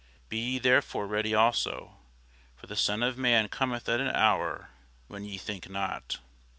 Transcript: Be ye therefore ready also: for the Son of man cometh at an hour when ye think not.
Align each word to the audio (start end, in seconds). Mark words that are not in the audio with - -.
Be 0.29 0.39
ye 0.53 0.57
therefore 0.57 1.05
ready 1.05 1.35
also: 1.35 1.97
for 2.55 2.65
the 2.65 2.75
Son 2.75 3.03
of 3.03 3.19
man 3.19 3.47
cometh 3.49 3.87
at 3.87 3.99
an 4.01 4.07
hour 4.09 4.71
when 5.05 5.25
ye 5.25 5.37
think 5.37 5.69
not. 5.69 6.17